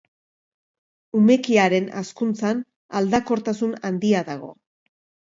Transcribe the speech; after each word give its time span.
Umekiaren 1.17 1.89
hazkuntzan 1.99 2.63
aldakortasun 3.01 3.75
handia 3.91 4.23
dago. 4.31 4.51